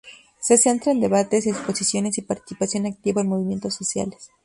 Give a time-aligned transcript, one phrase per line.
[0.39, 4.31] Se centra en debates, exposiciones y participación activa en movimientos sociales.